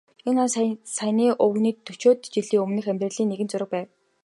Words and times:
Энэ 0.29 0.39
бол 0.41 0.51
саяын 0.95 1.19
өвгөний 1.43 1.73
дөчөөд 1.85 2.19
жилийн 2.33 2.63
өмнөх 2.65 2.85
амьдралын 2.91 3.29
нэгэн 3.31 3.49
зураг 3.51 3.69
байв. 3.73 3.87